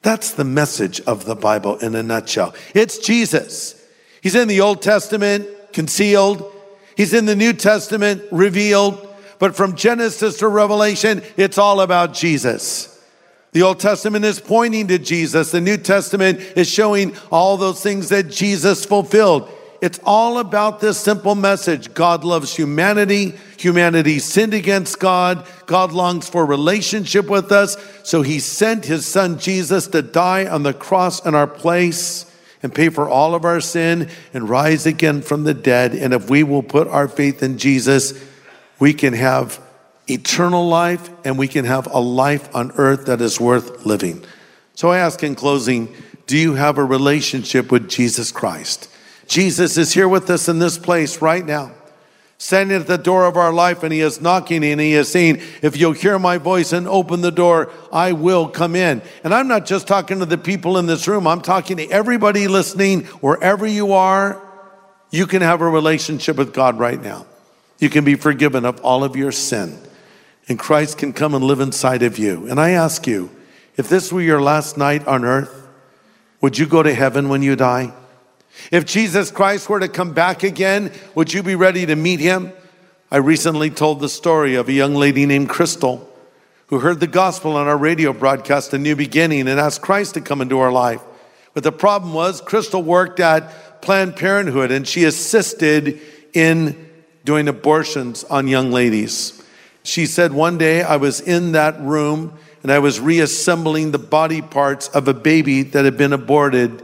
That's 0.01 0.33
the 0.33 0.43
message 0.43 1.00
of 1.01 1.25
the 1.25 1.36
Bible 1.36 1.77
in 1.77 1.95
a 1.95 2.03
nutshell. 2.03 2.53
It's 2.74 2.98
Jesus. 2.98 3.75
He's 4.21 4.36
in 4.36 4.48
the 4.48 4.62
Old 4.62 4.81
Testament, 4.81 5.48
concealed. 5.71 6.51
He's 6.98 7.13
in 7.13 7.25
the 7.25 7.36
New 7.36 7.53
Testament, 7.53 8.24
revealed. 8.31 9.07
But 9.39 9.55
from 9.55 9.75
Genesis 9.75 10.38
to 10.39 10.48
Revelation, 10.48 11.21
it's 11.38 11.57
all 11.57 11.81
about 11.81 12.13
Jesus. 12.13 12.88
The 13.53 13.63
Old 13.63 13.79
Testament 13.79 14.25
is 14.25 14.39
pointing 14.39 14.88
to 14.88 14.98
Jesus. 14.98 15.51
The 15.51 15.62
New 15.62 15.77
Testament 15.77 16.39
is 16.55 16.69
showing 16.69 17.15
all 17.31 17.57
those 17.57 17.81
things 17.81 18.10
that 18.10 18.29
Jesus 18.29 18.86
fulfilled. 18.86 19.50
It's 19.81 20.00
all 20.03 20.38
about 20.38 20.79
this 20.79 21.00
simple 21.00 21.33
message 21.33 21.95
God 21.95 22.23
loves 22.23 22.55
humanity. 22.55 23.33
Humanity 23.57 24.19
sinned 24.19 24.53
against 24.53 25.00
God. 25.00 25.45
God 25.65 25.91
longs 25.91 26.29
for 26.29 26.45
relationship 26.45 27.27
with 27.27 27.51
us. 27.51 27.75
So 28.03 28.21
he 28.21 28.39
sent 28.39 28.85
his 28.85 29.07
son 29.07 29.39
Jesus 29.39 29.88
to 29.88 30.03
die 30.03 30.45
on 30.45 30.61
the 30.61 30.73
cross 30.73 31.25
in 31.25 31.33
our 31.33 31.47
place 31.47 32.31
and 32.61 32.73
pay 32.73 32.89
for 32.89 33.09
all 33.09 33.33
of 33.33 33.43
our 33.43 33.59
sin 33.59 34.07
and 34.35 34.47
rise 34.47 34.85
again 34.85 35.23
from 35.23 35.45
the 35.45 35.55
dead. 35.55 35.95
And 35.95 36.13
if 36.13 36.29
we 36.29 36.43
will 36.43 36.61
put 36.61 36.88
our 36.88 37.07
faith 37.07 37.41
in 37.41 37.57
Jesus, 37.57 38.23
we 38.79 38.93
can 38.93 39.13
have 39.13 39.59
eternal 40.07 40.67
life 40.67 41.09
and 41.25 41.39
we 41.39 41.47
can 41.47 41.65
have 41.65 41.88
a 41.91 42.00
life 42.00 42.55
on 42.55 42.71
earth 42.75 43.07
that 43.07 43.19
is 43.19 43.39
worth 43.39 43.83
living. 43.83 44.23
So 44.75 44.89
I 44.89 45.00
ask 45.00 45.23
in 45.23 45.33
closing, 45.33 45.95
do 46.27 46.38
you 46.38 46.53
have 46.53 46.77
a 46.77 46.85
relationship 46.85 47.71
with 47.71 47.89
Jesus 47.89 48.31
Christ? 48.31 48.89
Jesus 49.31 49.77
is 49.77 49.93
here 49.93 50.09
with 50.09 50.29
us 50.29 50.50
in 50.50 50.59
this 50.59 50.77
place 50.77 51.21
right 51.21 51.45
now, 51.45 51.71
standing 52.38 52.81
at 52.81 52.85
the 52.85 52.97
door 52.97 53.25
of 53.25 53.38
our 53.38 53.53
life, 53.53 53.81
and 53.81 53.93
He 53.93 54.01
is 54.01 54.19
knocking 54.19 54.61
and 54.61 54.81
He 54.81 54.91
is 54.91 55.09
saying, 55.09 55.39
If 55.61 55.77
you'll 55.77 55.93
hear 55.93 56.19
my 56.19 56.38
voice 56.38 56.73
and 56.73 56.85
open 56.85 57.21
the 57.21 57.31
door, 57.31 57.71
I 57.93 58.11
will 58.11 58.50
come 58.50 58.75
in. 58.75 59.01
And 59.23 59.33
I'm 59.33 59.47
not 59.47 59.65
just 59.65 59.88
talking 59.88 60.19
to 60.19 60.25
the 60.25 60.38
people 60.38 60.77
in 60.77 60.85
this 60.85 61.07
room, 61.07 61.27
I'm 61.27 61.39
talking 61.39 61.77
to 61.77 61.89
everybody 61.89 62.50
listening, 62.50 63.05
wherever 63.21 63.65
you 63.65 63.93
are. 63.93 64.45
You 65.11 65.25
can 65.27 65.41
have 65.41 65.61
a 65.61 65.69
relationship 65.69 66.35
with 66.35 66.53
God 66.53 66.77
right 66.77 67.01
now. 67.01 67.25
You 67.79 67.89
can 67.89 68.03
be 68.03 68.15
forgiven 68.15 68.65
of 68.65 68.81
all 68.81 69.01
of 69.01 69.15
your 69.15 69.31
sin, 69.31 69.79
and 70.50 70.59
Christ 70.59 70.97
can 70.97 71.13
come 71.13 71.33
and 71.35 71.45
live 71.45 71.61
inside 71.61 72.03
of 72.03 72.19
you. 72.19 72.50
And 72.50 72.59
I 72.59 72.71
ask 72.71 73.07
you, 73.07 73.31
if 73.77 73.88
this 73.88 74.11
were 74.11 74.21
your 74.21 74.41
last 74.41 74.77
night 74.77 75.07
on 75.07 75.23
earth, 75.23 75.69
would 76.41 76.57
you 76.57 76.65
go 76.65 76.83
to 76.83 76.93
heaven 76.93 77.29
when 77.29 77.41
you 77.41 77.55
die? 77.55 77.93
If 78.72 78.86
Jesus 78.86 79.31
Christ 79.31 79.70
were 79.70 79.79
to 79.79 79.88
come 79.88 80.13
back 80.13 80.43
again, 80.43 80.91
would 81.15 81.34
you 81.34 81.43
be 81.43 81.55
ready 81.55 81.86
to 81.86 81.96
meet 81.96 82.20
him? 82.20 82.53
I 83.10 83.17
recently 83.17 83.70
told 83.70 84.00
the 84.00 84.10
story 84.10 84.55
of 84.55 84.70
a 84.70 84.74
young 84.74 84.96
lady 84.96 85.25
named 85.25 85.50
Crystal 85.50 86.08
who 86.67 86.79
heard 86.79 87.01
the 87.01 87.08
gospel 87.08 87.58
on 87.58 87.67
our 87.67 87.77
radio 87.77 88.13
broadcast, 88.13 88.74
A 88.74 88.77
New 88.77 88.96
Beginning, 88.96 89.50
and 89.50 89.60
asked 89.60 89.81
Christ 89.81 90.13
to 90.13 90.22
come 90.22 90.39
into 90.39 90.60
her 90.60 90.72
life. 90.72 91.01
But 91.53 91.63
the 91.63 91.72
problem 91.72 92.13
was, 92.13 92.39
Crystal 92.39 92.81
worked 92.81 93.20
at 93.20 93.81
Planned 93.81 94.15
Parenthood 94.15 94.72
and 94.72 94.88
she 94.88 95.03
assisted 95.03 96.00
in 96.34 96.89
doing 97.25 97.48
abortions 97.48 98.24
on 98.24 98.48
young 98.48 98.72
ladies. 98.72 99.43
She 99.84 100.05
said, 100.05 100.31
One 100.31 100.58
day 100.58 100.81
I 100.81 100.96
was 100.96 101.20
in 101.20 101.51
that 101.53 101.79
room 101.81 102.38
and 102.63 102.72
I 102.72 102.79
was 102.79 103.00
reassembling 103.00 103.91
the 103.91 104.00
body 104.00 104.41
parts 104.41 104.88
of 104.89 105.08
a 105.08 105.13
baby 105.13 105.63
that 105.63 105.84
had 105.84 105.98
been 105.98 106.13
aborted 106.13 106.84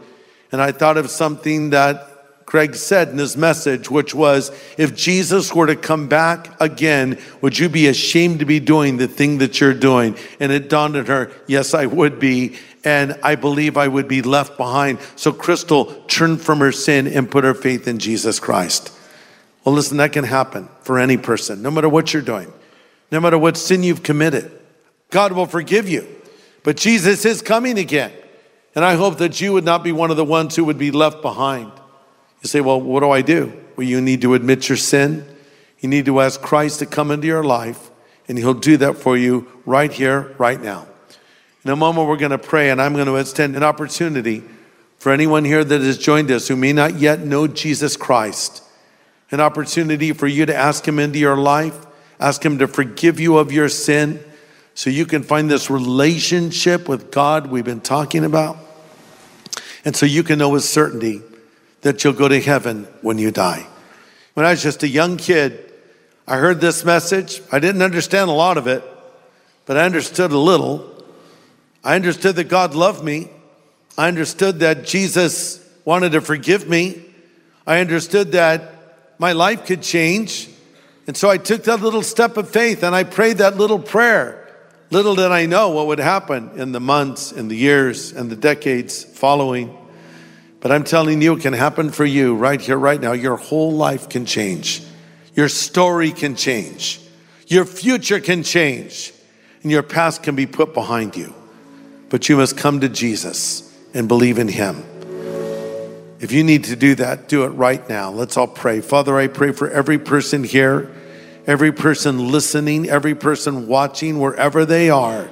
and 0.52 0.62
I 0.62 0.72
thought 0.72 0.98
of 0.98 1.10
something 1.10 1.72
that 1.72 2.08
Greg 2.48 2.76
said 2.76 3.10
in 3.10 3.18
his 3.18 3.36
message, 3.36 3.92
which 3.92 4.16
was 4.16 4.52
if 4.78 4.96
Jesus 4.96 5.54
were 5.54 5.68
to 5.68 5.76
come 5.76 6.08
back 6.08 6.60
again, 6.62 7.20
would 7.42 7.60
you 7.60 7.68
be 7.68 7.88
ashamed 7.88 8.40
to 8.40 8.46
be 8.46 8.62
doing 8.62 8.96
the 8.96 9.08
thing 9.10 9.40
that 9.40 9.60
you're 9.60 9.74
doing? 9.74 10.18
And 10.40 10.50
it 10.54 10.70
dawned 10.70 10.96
on 10.96 11.08
her, 11.08 11.30
yes, 11.46 11.74
I 11.74 11.88
would 11.88 12.20
be. 12.20 12.56
And 12.86 13.20
I 13.22 13.36
believe 13.36 13.76
I 13.76 13.90
would 13.90 14.08
be 14.08 14.22
left 14.22 14.56
behind. 14.56 15.00
So 15.18 15.34
Crystal 15.34 15.88
turned 16.08 16.40
from 16.42 16.60
her 16.60 16.72
sin 16.72 17.06
and 17.06 17.30
put 17.30 17.44
her 17.44 17.54
faith 17.54 17.86
in 17.86 18.00
Jesus 18.00 18.40
Christ. 18.40 18.94
Well, 19.66 19.76
listen, 19.76 19.98
that 19.98 20.14
can 20.14 20.24
happen 20.24 20.70
for 20.84 20.98
any 20.98 21.18
person, 21.18 21.62
no 21.62 21.70
matter 21.70 21.90
what 21.90 22.14
you're 22.14 22.22
doing, 22.22 22.54
no 23.12 23.20
matter 23.20 23.38
what 23.38 23.58
sin 23.58 23.84
you've 23.84 24.04
committed. 24.04 24.50
God 25.10 25.34
will 25.34 25.48
forgive 25.48 25.90
you. 25.90 26.08
But 26.64 26.78
Jesus 26.78 27.26
is 27.26 27.42
coming 27.42 27.78
again. 27.78 28.14
And 28.78 28.86
I 28.86 28.94
hope 28.94 29.18
that 29.18 29.42
you 29.42 29.54
would 29.54 29.66
not 29.66 29.84
be 29.84 29.92
one 29.92 30.12
of 30.12 30.18
the 30.18 30.24
ones 30.24 30.56
who 30.56 30.64
would 30.66 30.78
be 30.78 30.92
left 30.92 31.24
behind. 31.24 31.72
You 32.44 32.48
say, 32.48 32.62
well, 32.62 32.80
what 32.80 33.00
do 33.00 33.10
I 33.10 33.24
do? 33.24 33.52
Well, 33.76 33.88
you 33.88 34.00
need 34.02 34.22
to 34.22 34.36
admit 34.36 34.70
your 34.70 34.78
sin. 34.78 35.28
You 35.80 35.90
need 35.90 36.06
to 36.06 36.20
ask 36.22 36.40
Christ 36.44 36.78
to 36.78 36.86
come 36.86 37.10
into 37.10 37.26
your 37.26 37.44
life, 37.44 37.90
and 38.28 38.38
He'll 38.38 38.54
do 38.54 38.78
that 38.78 38.98
for 38.98 39.18
you 39.18 39.48
right 39.66 39.92
here, 39.92 40.36
right 40.38 40.62
now. 40.62 40.86
In 41.66 41.72
a 41.72 41.76
moment, 41.76 42.08
we're 42.08 42.18
going 42.18 42.30
to 42.30 42.38
pray, 42.38 42.70
and 42.70 42.80
I'm 42.80 42.94
going 42.94 43.08
to 43.08 43.16
extend 43.16 43.56
an 43.56 43.64
opportunity 43.64 44.44
for 45.00 45.12
anyone 45.12 45.44
here 45.44 45.64
that 45.64 45.82
has 45.82 45.98
joined 45.98 46.30
us 46.30 46.48
who 46.48 46.56
may 46.56 46.72
not 46.72 47.00
yet 47.00 47.22
know 47.22 47.48
Jesus 47.48 47.98
Christ. 47.98 48.62
An 49.32 49.40
opportunity 49.40 50.14
for 50.14 50.28
you 50.28 50.46
to 50.46 50.56
ask 50.56 50.88
Him 50.88 51.00
into 51.00 51.18
your 51.18 51.36
life, 51.36 51.88
ask 52.20 52.46
Him 52.46 52.60
to 52.60 52.68
forgive 52.68 53.20
you 53.20 53.40
of 53.40 53.52
your 53.52 53.70
sin, 53.70 54.24
so 54.76 54.92
you 54.92 55.08
can 55.08 55.24
find 55.24 55.50
this 55.50 55.72
relationship 55.72 56.88
with 56.88 57.10
God 57.10 57.48
we've 57.48 57.66
been 57.66 57.82
talking 57.82 58.24
about. 58.24 58.66
And 59.86 59.96
so 59.96 60.06
you 60.06 60.24
can 60.24 60.40
know 60.40 60.50
with 60.50 60.64
certainty 60.64 61.22
that 61.82 62.04
you'll 62.04 62.14
go 62.14 62.28
to 62.28 62.40
heaven 62.42 62.88
when 63.02 63.18
you 63.18 63.32
die. 63.32 63.66
When 64.34 64.46
I 64.46 64.52
was 64.52 64.62
just 64.62 64.84
a 64.84 64.88
young 64.88 65.18
kid, 65.18 65.72
I 66.28 66.38
heard 66.38 66.60
this 66.60 66.84
message. 66.84 67.42
I 67.52 67.60
didn't 67.60 67.82
understand 67.82 68.30
a 68.30 68.34
lot 68.34 68.58
of 68.58 68.68
it, 68.68 68.84
but 69.66 69.78
I 69.78 69.86
understood 69.86 70.32
a 70.32 70.38
little. 70.38 70.94
I 71.84 71.96
understood 71.96 72.36
that 72.36 72.46
God 72.46 72.76
loved 72.76 73.04
me. 73.04 73.30
I 73.98 74.08
understood 74.08 74.60
that 74.60 74.86
Jesus 74.86 75.66
wanted 75.86 76.12
to 76.12 76.22
forgive 76.22 76.68
me. 76.68 77.02
I 77.66 77.80
understood 77.80 78.34
that 78.34 78.74
my 79.20 79.32
life 79.32 79.66
could 79.66 79.82
change. 79.82 80.50
And 81.08 81.16
so 81.16 81.30
I 81.30 81.38
took 81.38 81.64
that 81.64 81.82
little 81.82 82.04
step 82.04 82.36
of 82.36 82.50
faith 82.50 82.84
and 82.84 82.94
I 82.94 83.06
prayed 83.06 83.38
that 83.38 83.56
little 83.56 83.80
prayer. 83.80 84.37
Little 84.90 85.16
did 85.16 85.32
I 85.32 85.46
know 85.48 85.70
what 85.70 85.88
would 85.88 86.00
happen 86.00 86.52
in 86.56 86.72
the 86.72 86.80
months 86.80 87.34
and 87.34 87.52
the 87.52 87.56
years 87.56 88.14
and 88.14 88.30
the 88.30 88.38
decades 88.38 89.04
following. 89.04 89.76
But 90.62 90.72
I'm 90.72 90.86
telling 90.86 91.22
you, 91.22 91.36
it 91.36 91.42
can 91.42 91.54
happen 91.54 91.92
for 91.92 92.06
you 92.06 92.36
right 92.36 92.60
here, 92.60 92.78
right 92.78 93.00
now. 93.00 93.12
Your 93.12 93.36
whole 93.36 93.74
life 93.74 94.08
can 94.08 94.26
change. 94.26 94.82
Your 95.36 95.50
story 95.50 96.12
can 96.12 96.36
change. 96.36 97.02
Your 97.48 97.66
future 97.66 98.22
can 98.22 98.44
change. 98.44 99.14
And 99.62 99.72
your 99.72 99.84
past 99.84 100.24
can 100.24 100.36
be 100.36 100.46
put 100.46 100.74
behind 100.74 101.18
you. 101.18 101.34
But 102.10 102.30
you 102.30 102.38
must 102.38 102.58
come 102.58 102.80
to 102.80 102.90
Jesus 102.90 103.78
and 103.94 104.08
believe 104.08 104.40
in 104.40 104.48
Him. 104.48 104.84
If 106.20 106.32
you 106.32 106.44
need 106.44 106.64
to 106.66 106.78
do 106.78 106.96
that, 106.96 107.28
do 107.28 107.44
it 107.44 107.50
right 107.50 107.88
now. 107.90 108.10
Let's 108.10 108.38
all 108.38 108.48
pray. 108.48 108.80
Father, 108.80 109.18
I 109.18 109.28
pray 109.28 109.52
for 109.52 109.70
every 109.70 110.00
person 110.00 110.46
here 110.46 110.92
every 111.48 111.72
person 111.72 112.32
listening, 112.32 112.90
every 112.90 113.16
person 113.16 113.68
watching, 113.68 114.20
wherever 114.20 114.66
they 114.66 114.90
are. 114.90 115.30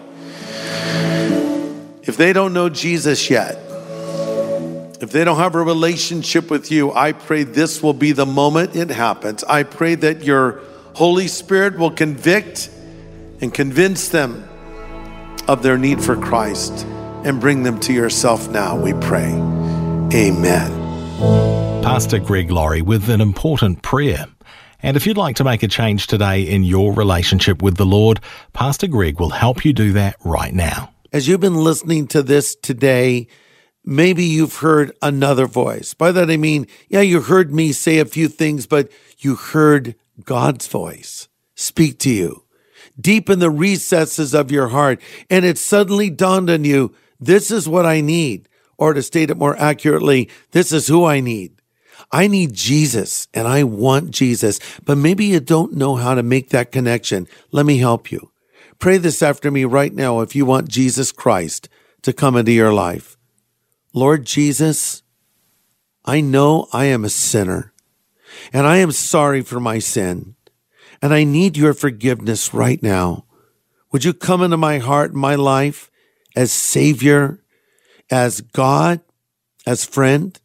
If 2.03 2.15
they 2.17 2.33
don't 2.33 2.53
know 2.53 2.69
Jesus 2.69 3.29
yet, 3.29 3.59
if 5.01 5.11
they 5.11 5.25
don't 5.25 5.37
have 5.37 5.55
a 5.55 5.61
relationship 5.61 6.49
with 6.49 6.71
you, 6.71 6.93
I 6.93 7.11
pray 7.11 7.43
this 7.43 7.83
will 7.83 7.93
be 7.93 8.13
the 8.13 8.25
moment 8.25 8.75
it 8.75 8.89
happens. 8.89 9.43
I 9.43 9.63
pray 9.63 9.95
that 9.95 10.23
your 10.23 10.61
Holy 10.93 11.27
Spirit 11.27 11.77
will 11.77 11.91
convict 11.91 12.69
and 13.41 13.53
convince 13.53 14.07
them 14.07 14.47
of 15.47 15.61
their 15.61 15.77
need 15.77 16.01
for 16.01 16.15
Christ 16.15 16.85
and 17.25 17.41
bring 17.41 17.63
them 17.63 17.79
to 17.81 17.93
yourself 17.93 18.49
now, 18.49 18.79
we 18.79 18.93
pray. 18.93 19.31
Amen. 20.13 20.71
Pastor 21.83 22.19
Greg 22.19 22.49
Laurie 22.49 22.81
with 22.81 23.09
an 23.09 23.19
important 23.19 23.81
prayer. 23.81 24.27
And 24.85 24.95
if 24.95 25.07
you'd 25.07 25.17
like 25.17 25.37
to 25.37 25.43
make 25.43 25.63
a 25.63 25.67
change 25.67 26.05
today 26.05 26.43
in 26.43 26.63
your 26.63 26.93
relationship 26.93 27.63
with 27.63 27.75
the 27.75 27.87
Lord, 27.87 28.19
Pastor 28.53 28.85
Greg 28.85 29.19
will 29.19 29.31
help 29.31 29.65
you 29.65 29.73
do 29.73 29.93
that 29.93 30.15
right 30.23 30.53
now. 30.53 30.91
as 31.11 31.27
you've 31.27 31.39
been 31.39 31.55
listening 31.55 32.05
to 32.09 32.21
this 32.21 32.55
today, 32.55 33.25
maybe 33.83 34.23
you've 34.23 34.57
heard 34.57 34.91
another 35.01 35.47
voice. 35.47 35.95
By 35.95 36.11
that 36.11 36.29
I 36.29 36.37
mean, 36.37 36.67
yeah, 36.87 37.01
you 37.01 37.21
heard 37.21 37.51
me 37.51 37.71
say 37.71 37.97
a 37.97 38.05
few 38.05 38.27
things, 38.27 38.67
but 38.67 38.91
you 39.17 39.33
heard 39.33 39.95
God's 40.23 40.67
voice 40.67 41.29
speak 41.55 41.97
to 41.99 42.11
you 42.11 42.43
deep 43.01 43.27
in 43.27 43.39
the 43.39 43.49
recesses 43.49 44.35
of 44.35 44.51
your 44.51 44.67
heart. 44.67 45.01
And 45.31 45.45
it 45.45 45.57
suddenly 45.57 46.11
dawned 46.11 46.51
on 46.51 46.63
you, 46.63 46.93
this 47.19 47.49
is 47.49 47.67
what 47.67 47.87
I 47.87 48.01
need. 48.01 48.47
Or 48.77 48.93
to 48.93 49.01
state 49.01 49.31
it 49.31 49.37
more 49.37 49.57
accurately, 49.57 50.29
this 50.51 50.71
is 50.71 50.87
who 50.87 51.05
I 51.05 51.21
need. 51.21 51.54
I 52.15 52.27
need 52.27 52.53
Jesus 52.53 53.27
and 53.33 53.45
I 53.45 53.63
want 53.65 54.11
Jesus, 54.11 54.61
but 54.85 54.97
maybe 54.97 55.25
you 55.25 55.41
don't 55.41 55.73
know 55.73 55.97
how 55.97 56.15
to 56.15 56.23
make 56.23 56.51
that 56.51 56.71
connection. 56.71 57.27
Let 57.51 57.65
me 57.65 57.79
help 57.79 58.09
you. 58.09 58.31
Pray 58.79 58.97
this 58.97 59.21
after 59.21 59.51
me 59.51 59.65
right 59.65 59.93
now 59.93 60.21
if 60.21 60.33
you 60.33 60.45
want 60.45 60.69
Jesus 60.69 61.11
Christ 61.11 61.67
to 62.03 62.13
come 62.13 62.37
into 62.37 62.53
your 62.53 62.71
life. 62.71 63.17
Lord 63.93 64.23
Jesus, 64.23 65.03
I 66.05 66.21
know 66.21 66.69
I 66.71 66.85
am 66.85 67.03
a 67.03 67.09
sinner 67.09 67.73
and 68.53 68.65
I 68.65 68.77
am 68.77 68.93
sorry 68.93 69.41
for 69.41 69.59
my 69.59 69.79
sin 69.79 70.37
and 71.01 71.13
I 71.13 71.25
need 71.25 71.57
your 71.57 71.73
forgiveness 71.73 72.53
right 72.53 72.81
now. 72.81 73.25
Would 73.91 74.05
you 74.05 74.13
come 74.13 74.41
into 74.41 74.55
my 74.55 74.77
heart 74.77 75.13
my 75.13 75.35
life 75.35 75.91
as 76.33 76.53
Savior, 76.53 77.43
as 78.09 78.39
God, 78.39 79.01
as 79.67 79.83
friend? 79.83 80.39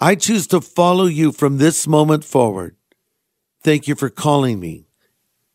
I 0.00 0.14
choose 0.14 0.46
to 0.48 0.60
follow 0.60 1.06
you 1.06 1.32
from 1.32 1.58
this 1.58 1.86
moment 1.86 2.24
forward. 2.24 2.76
Thank 3.62 3.88
you 3.88 3.94
for 3.94 4.10
calling 4.10 4.60
me 4.60 4.88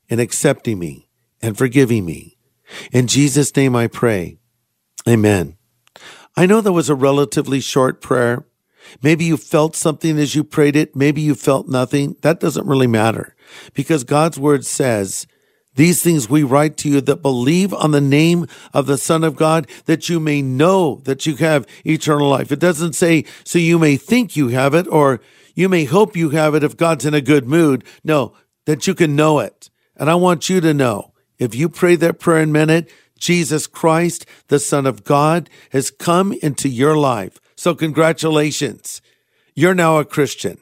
and 0.09 0.19
accepting 0.19 0.79
me 0.79 1.07
and 1.41 1.57
forgiving 1.57 2.05
me. 2.05 2.37
In 2.91 3.07
Jesus' 3.07 3.55
name 3.55 3.75
I 3.75 3.87
pray. 3.87 4.37
Amen. 5.07 5.57
I 6.35 6.45
know 6.45 6.61
that 6.61 6.71
was 6.71 6.89
a 6.89 6.95
relatively 6.95 7.59
short 7.59 8.01
prayer. 8.01 8.45
Maybe 9.01 9.25
you 9.25 9.37
felt 9.37 9.75
something 9.75 10.17
as 10.17 10.35
you 10.35 10.43
prayed 10.43 10.75
it. 10.75 10.95
Maybe 10.95 11.21
you 11.21 11.35
felt 11.35 11.67
nothing. 11.67 12.15
That 12.21 12.39
doesn't 12.39 12.67
really 12.67 12.87
matter 12.87 13.35
because 13.73 14.03
God's 14.03 14.39
word 14.39 14.65
says, 14.65 15.27
these 15.75 16.03
things 16.03 16.29
we 16.29 16.43
write 16.43 16.77
to 16.77 16.89
you 16.89 17.01
that 17.01 17.21
believe 17.21 17.73
on 17.73 17.91
the 17.91 18.01
name 18.01 18.47
of 18.73 18.85
the 18.85 18.97
Son 18.97 19.23
of 19.23 19.35
God, 19.35 19.67
that 19.85 20.09
you 20.09 20.19
may 20.19 20.41
know 20.41 21.01
that 21.05 21.25
you 21.25 21.35
have 21.37 21.67
eternal 21.85 22.29
life. 22.29 22.51
It 22.51 22.59
doesn't 22.59 22.93
say, 22.93 23.25
so 23.43 23.59
you 23.59 23.79
may 23.79 23.97
think 23.97 24.35
you 24.35 24.49
have 24.49 24.73
it, 24.73 24.87
or 24.87 25.19
you 25.55 25.69
may 25.69 25.85
hope 25.85 26.15
you 26.15 26.29
have 26.31 26.55
it 26.55 26.63
if 26.63 26.77
God's 26.77 27.05
in 27.05 27.13
a 27.13 27.21
good 27.21 27.47
mood. 27.47 27.83
No, 28.03 28.33
that 28.65 28.87
you 28.87 28.95
can 28.95 29.15
know 29.15 29.39
it. 29.39 29.69
And 29.95 30.09
I 30.09 30.15
want 30.15 30.49
you 30.49 30.61
to 30.61 30.73
know, 30.73 31.13
if 31.37 31.55
you 31.55 31.69
pray 31.69 31.95
that 31.97 32.19
prayer 32.19 32.41
in 32.41 32.49
a 32.49 32.53
minute, 32.53 32.89
Jesus 33.17 33.67
Christ, 33.67 34.25
the 34.47 34.59
Son 34.59 34.85
of 34.85 35.03
God, 35.03 35.49
has 35.71 35.91
come 35.91 36.33
into 36.41 36.67
your 36.67 36.97
life. 36.97 37.39
So 37.55 37.73
congratulations. 37.73 39.01
You're 39.55 39.75
now 39.75 39.97
a 39.97 40.05
Christian. 40.05 40.57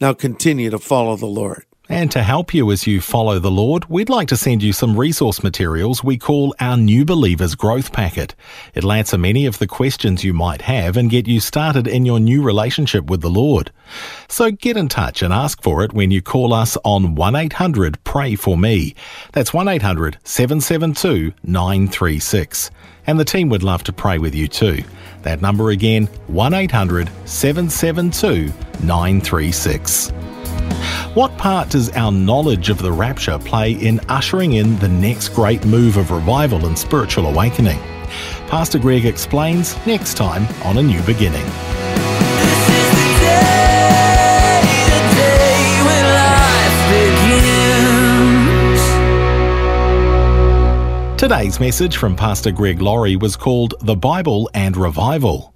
Now 0.00 0.12
continue 0.12 0.70
to 0.70 0.78
follow 0.78 1.16
the 1.16 1.26
Lord. 1.26 1.64
And 1.88 2.10
to 2.10 2.22
help 2.24 2.52
you 2.52 2.72
as 2.72 2.88
you 2.88 3.00
follow 3.00 3.38
the 3.38 3.50
Lord, 3.50 3.84
we'd 3.88 4.08
like 4.08 4.26
to 4.28 4.36
send 4.36 4.60
you 4.60 4.72
some 4.72 4.98
resource 4.98 5.44
materials 5.44 6.02
we 6.02 6.18
call 6.18 6.52
our 6.58 6.76
New 6.76 7.04
Believers 7.04 7.54
Growth 7.54 7.92
Packet. 7.92 8.34
It'll 8.74 8.90
answer 8.90 9.16
many 9.16 9.46
of 9.46 9.58
the 9.58 9.68
questions 9.68 10.24
you 10.24 10.34
might 10.34 10.62
have 10.62 10.96
and 10.96 11.08
get 11.08 11.28
you 11.28 11.38
started 11.38 11.86
in 11.86 12.04
your 12.04 12.18
new 12.18 12.42
relationship 12.42 13.08
with 13.08 13.20
the 13.20 13.30
Lord. 13.30 13.70
So 14.28 14.50
get 14.50 14.76
in 14.76 14.88
touch 14.88 15.22
and 15.22 15.32
ask 15.32 15.62
for 15.62 15.84
it 15.84 15.92
when 15.92 16.10
you 16.10 16.20
call 16.20 16.52
us 16.52 16.76
on 16.84 17.14
1800 17.14 18.02
Pray 18.02 18.34
For 18.34 18.58
Me. 18.58 18.96
That's 19.30 19.54
1800 19.54 20.18
772 20.24 21.32
936. 21.44 22.70
And 23.06 23.20
the 23.20 23.24
team 23.24 23.48
would 23.50 23.62
love 23.62 23.84
to 23.84 23.92
pray 23.92 24.18
with 24.18 24.34
you 24.34 24.48
too. 24.48 24.82
That 25.22 25.40
number 25.40 25.70
again, 25.70 26.06
1800 26.26 27.08
772 27.26 28.52
936. 28.84 30.12
What 31.16 31.36
part 31.38 31.70
does 31.70 31.88
our 31.92 32.12
knowledge 32.12 32.68
of 32.68 32.76
the 32.76 32.92
rapture 32.92 33.38
play 33.38 33.72
in 33.72 34.00
ushering 34.00 34.52
in 34.52 34.78
the 34.80 34.88
next 34.88 35.30
great 35.30 35.64
move 35.64 35.96
of 35.96 36.10
revival 36.10 36.66
and 36.66 36.78
spiritual 36.78 37.24
awakening? 37.24 37.78
Pastor 38.48 38.78
Greg 38.78 39.06
explains 39.06 39.78
next 39.86 40.18
time 40.18 40.46
on 40.62 40.76
A 40.76 40.82
New 40.82 41.00
Beginning. 41.04 41.46
This 41.46 42.68
is 42.68 42.90
the 42.92 43.16
day, 43.24 44.60
the 44.84 45.00
day 45.16 45.80
when 45.86 46.04
life 46.20 46.76
begins. 51.08 51.18
Today's 51.18 51.58
message 51.58 51.96
from 51.96 52.14
Pastor 52.14 52.50
Greg 52.50 52.82
Laurie 52.82 53.16
was 53.16 53.36
called 53.36 53.72
The 53.80 53.96
Bible 53.96 54.50
and 54.52 54.76
Revival. 54.76 55.55